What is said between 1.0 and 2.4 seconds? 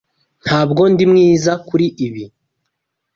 mwiza kuri ibi.